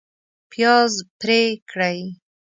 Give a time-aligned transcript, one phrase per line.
[0.51, 1.99] پیاز پرې کړئ